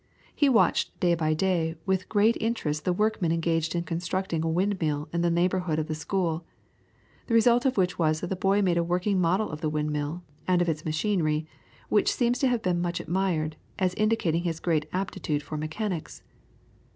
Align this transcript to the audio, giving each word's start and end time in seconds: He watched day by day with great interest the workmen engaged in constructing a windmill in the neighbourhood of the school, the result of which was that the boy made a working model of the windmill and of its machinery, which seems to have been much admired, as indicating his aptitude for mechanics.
He 0.33 0.49
watched 0.49 0.99
day 0.99 1.13
by 1.13 1.35
day 1.35 1.75
with 1.85 2.09
great 2.09 2.35
interest 2.39 2.85
the 2.85 2.91
workmen 2.91 3.31
engaged 3.31 3.75
in 3.75 3.83
constructing 3.83 4.43
a 4.43 4.49
windmill 4.49 5.07
in 5.13 5.21
the 5.21 5.29
neighbourhood 5.29 5.77
of 5.77 5.85
the 5.85 5.93
school, 5.93 6.43
the 7.27 7.35
result 7.35 7.67
of 7.67 7.77
which 7.77 7.99
was 7.99 8.19
that 8.21 8.31
the 8.31 8.35
boy 8.35 8.63
made 8.63 8.77
a 8.77 8.83
working 8.83 9.21
model 9.21 9.51
of 9.51 9.61
the 9.61 9.69
windmill 9.69 10.23
and 10.47 10.59
of 10.59 10.67
its 10.67 10.85
machinery, 10.85 11.45
which 11.89 12.11
seems 12.11 12.39
to 12.39 12.47
have 12.47 12.63
been 12.63 12.81
much 12.81 12.99
admired, 12.99 13.57
as 13.77 13.93
indicating 13.93 14.41
his 14.41 14.59
aptitude 14.91 15.43
for 15.43 15.55
mechanics. 15.55 16.23